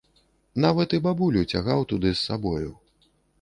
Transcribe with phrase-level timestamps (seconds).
[0.63, 2.73] Нават і бабулю цягаў туды з сабою.